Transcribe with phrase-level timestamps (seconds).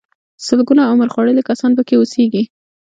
[0.45, 2.43] سلګونه عمر خوړلي کسان پکې اوسيږي.